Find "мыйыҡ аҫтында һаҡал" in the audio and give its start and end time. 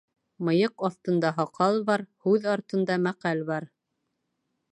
0.47-1.77